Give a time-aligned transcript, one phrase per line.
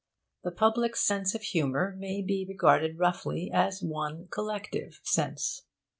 [0.43, 5.67] The public's sense of humour may be regarded roughly as one collective sense.